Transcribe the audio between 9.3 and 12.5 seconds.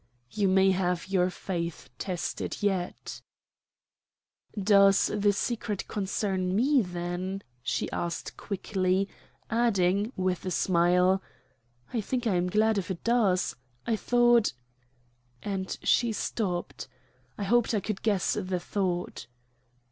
adding, with a smile, "I think I am